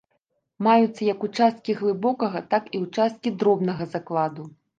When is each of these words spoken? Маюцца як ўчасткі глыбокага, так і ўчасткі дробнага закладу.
Маюцца 0.67 1.01
як 1.07 1.25
ўчасткі 1.27 1.75
глыбокага, 1.81 2.41
так 2.55 2.63
і 2.79 2.83
ўчасткі 2.85 3.35
дробнага 3.45 3.83
закладу. 3.95 4.43